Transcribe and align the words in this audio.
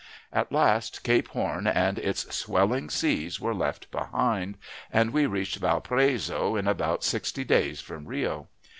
At 0.33 0.51
last 0.51 1.03
Cape 1.03 1.27
Horn 1.27 1.67
and 1.67 1.99
its 1.99 2.21
swelling 2.35 2.89
seas 2.89 3.39
were 3.39 3.53
left 3.53 3.91
behind, 3.91 4.57
and 4.91 5.11
we 5.13 5.27
reached 5.27 5.57
Valparaiso 5.57 6.55
in 6.55 6.67
about 6.67 7.03
sixty 7.03 7.43
days 7.43 7.81
from 7.81 8.07
Rio. 8.07 8.47